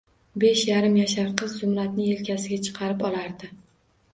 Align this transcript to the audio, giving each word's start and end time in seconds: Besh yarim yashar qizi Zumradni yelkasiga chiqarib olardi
Besh 0.43 0.61
yarim 0.69 0.95
yashar 0.99 1.29
qizi 1.41 1.59
Zumradni 1.63 2.07
yelkasiga 2.07 2.59
chiqarib 2.69 3.05
olardi 3.11 3.53